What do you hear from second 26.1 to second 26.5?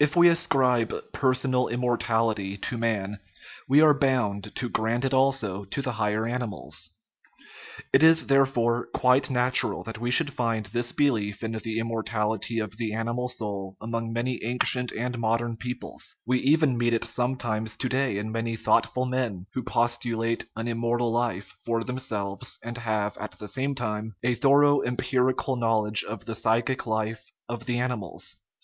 the